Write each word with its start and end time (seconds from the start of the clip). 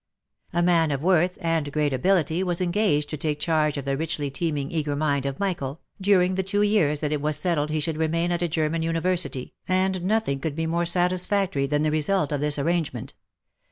A 0.51 0.63
man 0.63 0.89
of 0.89 1.03
worth 1.03 1.37
and 1.41 1.71
great 1.71 1.93
ability 1.93 2.41
was 2.41 2.59
engaged 2.59 3.07
to 3.09 3.17
take 3.17 3.39
charge 3.39 3.77
of 3.77 3.85
the 3.85 3.95
richly 3.95 4.31
teeming 4.31 4.71
eager 4.71 4.95
mind 4.95 5.27
of 5.27 5.39
Michael, 5.39 5.79
during 6.01 6.33
the 6.33 6.41
two 6.41 6.63
years 6.63 7.01
that 7.01 7.11
it 7.11 7.21
was 7.21 7.37
settled 7.37 7.69
he 7.69 7.79
should 7.79 7.97
remain 7.99 8.31
at 8.31 8.41
a 8.41 8.47
German 8.47 8.81
university, 8.81 9.53
and 9.67 10.01
nothing 10.03 10.39
could 10.39 10.55
be 10.55 10.65
more 10.65 10.85
satisfactory 10.87 11.67
than 11.67 11.83
the 11.83 11.91
result 11.91 12.31
of 12.31 12.41
this 12.41 12.57
arrangement. 12.57 13.13